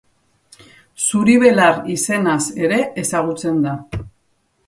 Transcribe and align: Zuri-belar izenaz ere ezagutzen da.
Zuri-belar 1.07 1.77
izenaz 1.97 2.41
ere 2.67 2.79
ezagutzen 3.05 3.63
da. 3.67 3.77